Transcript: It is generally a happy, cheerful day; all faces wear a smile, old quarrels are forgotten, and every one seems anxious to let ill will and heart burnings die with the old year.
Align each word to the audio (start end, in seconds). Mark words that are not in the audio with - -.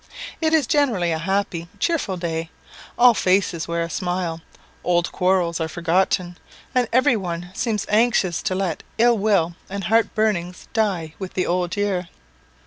It 0.41 0.51
is 0.55 0.65
generally 0.65 1.11
a 1.11 1.19
happy, 1.19 1.67
cheerful 1.77 2.17
day; 2.17 2.49
all 2.97 3.13
faces 3.13 3.67
wear 3.67 3.83
a 3.83 3.89
smile, 3.91 4.41
old 4.83 5.11
quarrels 5.11 5.61
are 5.61 5.67
forgotten, 5.67 6.39
and 6.73 6.87
every 6.91 7.15
one 7.15 7.51
seems 7.53 7.85
anxious 7.87 8.41
to 8.41 8.55
let 8.55 8.81
ill 8.97 9.19
will 9.19 9.53
and 9.69 9.83
heart 9.83 10.15
burnings 10.15 10.67
die 10.73 11.13
with 11.19 11.35
the 11.35 11.45
old 11.45 11.77
year. 11.77 12.09